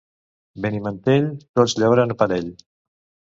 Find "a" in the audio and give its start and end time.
2.15-2.19